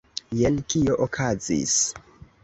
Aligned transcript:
Jen 0.37 0.55
kio 0.73 0.95
okazis. 1.05 1.75